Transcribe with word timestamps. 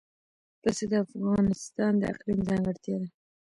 پسه 0.61 0.83
د 0.91 0.93
افغانستان 1.05 1.91
د 1.97 2.03
اقلیم 2.13 2.39
ځانګړتیا 2.49 2.95
ده. 3.01 3.07